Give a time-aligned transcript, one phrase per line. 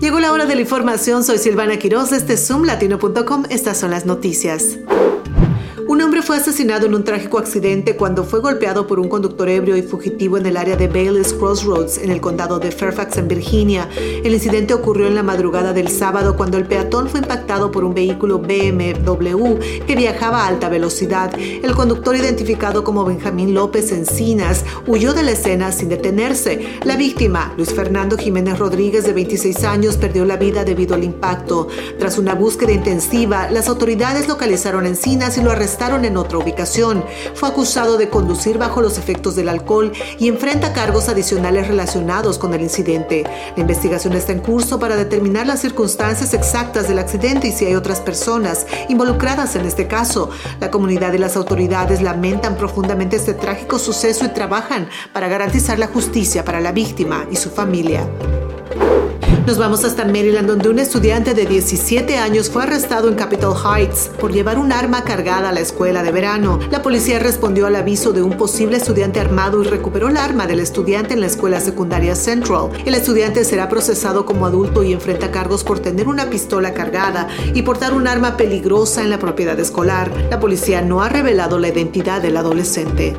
[0.00, 1.22] Llegó la hora de la información.
[1.24, 3.44] Soy Silvana Quiroz desde zoomlatino.com.
[3.50, 4.78] Estas son las noticias.
[5.90, 9.76] Un hombre fue asesinado en un trágico accidente cuando fue golpeado por un conductor ebrio
[9.76, 13.88] y fugitivo en el área de Bayless Crossroads, en el condado de Fairfax, en Virginia.
[13.98, 17.92] El incidente ocurrió en la madrugada del sábado cuando el peatón fue impactado por un
[17.92, 21.34] vehículo BMW que viajaba a alta velocidad.
[21.36, 26.78] El conductor, identificado como Benjamín López Encinas, huyó de la escena sin detenerse.
[26.84, 31.66] La víctima, Luis Fernando Jiménez Rodríguez, de 26 años, perdió la vida debido al impacto.
[31.98, 37.02] Tras una búsqueda intensiva, las autoridades localizaron Encinas y lo arrestaron en otra ubicación.
[37.34, 42.52] Fue acusado de conducir bajo los efectos del alcohol y enfrenta cargos adicionales relacionados con
[42.52, 43.24] el incidente.
[43.56, 47.76] La investigación está en curso para determinar las circunstancias exactas del accidente y si hay
[47.76, 50.28] otras personas involucradas en este caso.
[50.60, 55.86] La comunidad y las autoridades lamentan profundamente este trágico suceso y trabajan para garantizar la
[55.86, 58.06] justicia para la víctima y su familia.
[59.46, 64.10] Nos vamos hasta Maryland, donde un estudiante de 17 años fue arrestado en Capitol Heights
[64.20, 66.60] por llevar un arma cargada a la escuela de verano.
[66.70, 70.60] La policía respondió al aviso de un posible estudiante armado y recuperó el arma del
[70.60, 72.68] estudiante en la escuela secundaria Central.
[72.84, 77.62] El estudiante será procesado como adulto y enfrenta cargos por tener una pistola cargada y
[77.62, 80.12] portar un arma peligrosa en la propiedad escolar.
[80.30, 83.16] La policía no ha revelado la identidad del adolescente.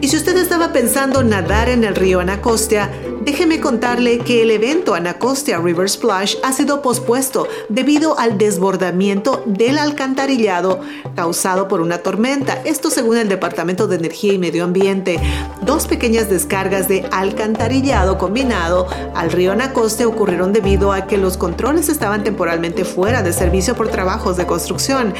[0.00, 4.94] Y si usted estaba pensando nadar en el río Anacostia, Déjeme contarle que el evento
[4.94, 10.80] Anacostia River Splash ha sido pospuesto debido al desbordamiento del alcantarillado
[11.14, 12.60] causado por una tormenta.
[12.64, 15.18] Esto según el Departamento de Energía y Medio Ambiente.
[15.62, 21.88] Dos pequeñas descargas de alcantarillado combinado al río Anacostia ocurrieron debido a que los controles
[21.88, 25.14] estaban temporalmente fuera de servicio por trabajos de construcción.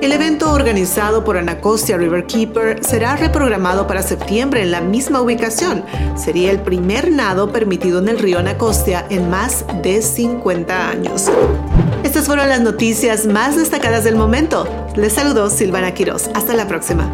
[0.00, 5.84] El evento organizado por Anacostia River Keeper será reprogramado para septiembre en la misma ubicación.
[6.16, 11.26] Sería el primer nado permitido en el río Anacostia en más de 50 años.
[12.04, 14.66] Estas fueron las noticias más destacadas del momento.
[14.96, 16.28] Les saludó Silvana Quiroz.
[16.34, 17.10] Hasta la próxima.